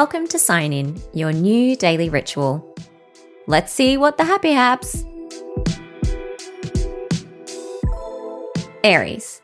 [0.00, 2.64] Welcome to Sign In, your new daily ritual.
[3.48, 5.04] Let's see what the happy haps.
[8.84, 9.42] Aries.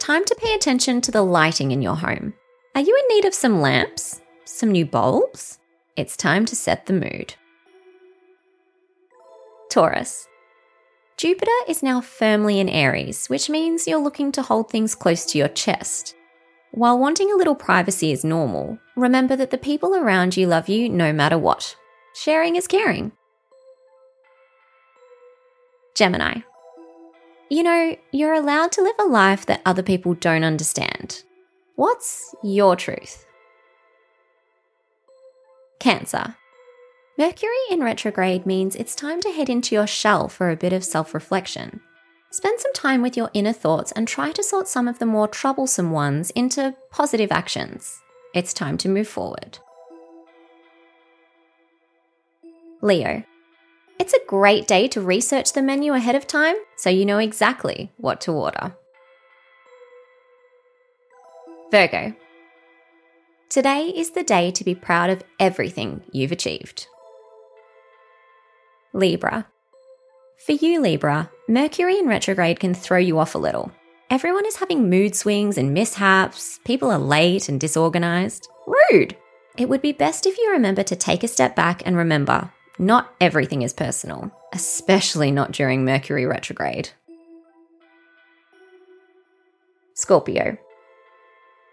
[0.00, 2.34] Time to pay attention to the lighting in your home.
[2.74, 4.20] Are you in need of some lamps?
[4.44, 5.60] Some new bulbs?
[5.94, 7.36] It's time to set the mood.
[9.70, 10.26] Taurus.
[11.16, 15.38] Jupiter is now firmly in Aries, which means you're looking to hold things close to
[15.38, 16.16] your chest.
[16.72, 20.88] While wanting a little privacy is normal, remember that the people around you love you
[20.88, 21.76] no matter what.
[22.14, 23.12] Sharing is caring.
[25.94, 26.40] Gemini.
[27.48, 31.24] You know, you're allowed to live a life that other people don't understand.
[31.74, 33.26] What's your truth?
[35.80, 36.36] Cancer.
[37.18, 40.84] Mercury in retrograde means it's time to head into your shell for a bit of
[40.84, 41.80] self reflection.
[42.30, 45.26] Spend some time with your inner thoughts and try to sort some of the more
[45.26, 48.00] troublesome ones into positive actions.
[48.32, 49.58] It's time to move forward.
[52.80, 53.24] Leo.
[53.98, 57.92] It's a great day to research the menu ahead of time so you know exactly
[57.96, 58.74] what to order.
[61.70, 62.14] Virgo.
[63.48, 66.86] Today is the day to be proud of everything you've achieved.
[68.92, 69.46] Libra.
[70.46, 73.72] For you, Libra, Mercury in retrograde can throw you off a little.
[74.10, 78.48] Everyone is having mood swings and mishaps, people are late and disorganized.
[78.66, 79.16] Rude!
[79.56, 83.14] It would be best if you remember to take a step back and remember not
[83.20, 86.90] everything is personal, especially not during Mercury retrograde.
[89.94, 90.58] Scorpio.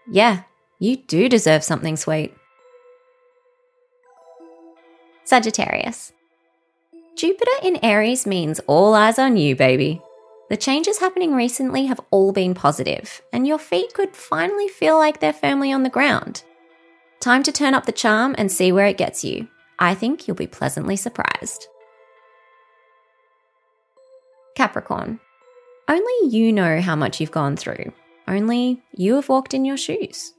[0.08, 0.42] Yeah,
[0.78, 2.32] you do deserve something sweet.
[5.24, 6.12] Sagittarius.
[7.16, 10.00] Jupiter in Aries means all eyes on you, baby.
[10.48, 15.20] The changes happening recently have all been positive, and your feet could finally feel like
[15.20, 16.42] they're firmly on the ground.
[17.20, 19.48] Time to turn up the charm and see where it gets you.
[19.78, 21.66] I think you'll be pleasantly surprised.
[24.54, 25.20] Capricorn.
[25.86, 27.92] Only you know how much you've gone through.
[28.26, 30.32] Only you have walked in your shoes.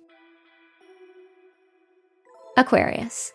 [2.57, 3.31] Aquarius.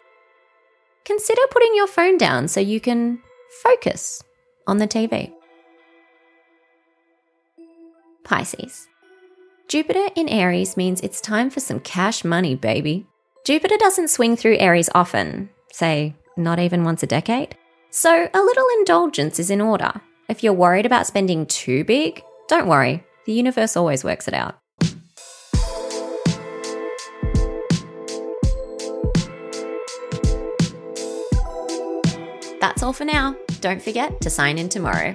[1.04, 3.20] Consider putting your phone down so you can
[3.62, 4.22] focus
[4.66, 5.32] on the TV.
[8.24, 8.88] Pisces.
[9.68, 13.06] Jupiter in Aries means it's time for some cash money, baby.
[13.44, 17.56] Jupiter doesn't swing through Aries often, say, not even once a decade.
[17.90, 19.92] So a little indulgence is in order.
[20.28, 24.56] If you're worried about spending too big, don't worry, the universe always works it out.
[32.60, 33.36] That's all for now.
[33.60, 35.14] Don't forget to sign in tomorrow.